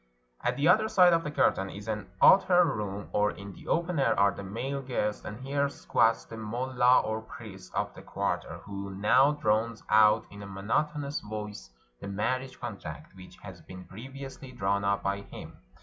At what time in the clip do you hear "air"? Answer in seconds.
3.99-4.19